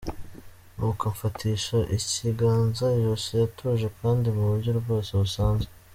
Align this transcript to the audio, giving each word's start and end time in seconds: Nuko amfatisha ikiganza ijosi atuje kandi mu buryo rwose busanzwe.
Nuko 0.75 1.01
amfatisha 1.11 1.77
ikiganza 1.97 2.85
ijosi 2.97 3.31
atuje 3.47 3.87
kandi 3.99 4.27
mu 4.35 4.43
buryo 4.49 4.71
rwose 4.79 5.11
busanzwe. 5.21 5.71